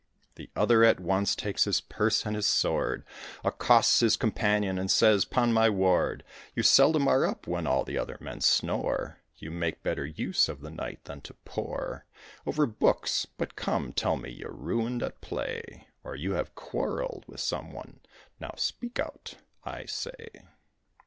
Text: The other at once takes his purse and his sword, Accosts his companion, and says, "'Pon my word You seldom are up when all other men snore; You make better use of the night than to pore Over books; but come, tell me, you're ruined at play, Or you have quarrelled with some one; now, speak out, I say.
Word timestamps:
The 0.33 0.49
other 0.55 0.83
at 0.83 0.99
once 0.99 1.35
takes 1.35 1.65
his 1.65 1.79
purse 1.79 2.25
and 2.25 2.35
his 2.35 2.47
sword, 2.47 3.05
Accosts 3.43 3.99
his 3.99 4.17
companion, 4.17 4.79
and 4.79 4.89
says, 4.89 5.25
"'Pon 5.25 5.53
my 5.53 5.69
word 5.69 6.23
You 6.55 6.63
seldom 6.63 7.07
are 7.07 7.23
up 7.23 7.45
when 7.45 7.67
all 7.67 7.81
other 7.87 8.17
men 8.19 8.41
snore; 8.41 9.19
You 9.37 9.51
make 9.51 9.83
better 9.83 10.03
use 10.07 10.49
of 10.49 10.61
the 10.61 10.71
night 10.71 11.03
than 11.03 11.21
to 11.21 11.35
pore 11.45 12.07
Over 12.47 12.65
books; 12.65 13.27
but 13.37 13.55
come, 13.55 13.93
tell 13.93 14.15
me, 14.17 14.31
you're 14.31 14.49
ruined 14.51 15.03
at 15.03 15.21
play, 15.21 15.85
Or 16.03 16.15
you 16.15 16.31
have 16.33 16.55
quarrelled 16.55 17.25
with 17.27 17.39
some 17.39 17.71
one; 17.71 17.99
now, 18.39 18.55
speak 18.57 18.99
out, 18.99 19.35
I 19.65 19.85
say. 19.85 20.29